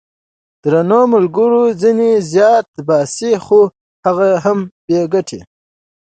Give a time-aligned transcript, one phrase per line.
[0.63, 1.63] درنو ملګرو!
[1.81, 3.59] ځینې زیار باسي خو
[4.05, 5.39] هغه هم بې ګټې!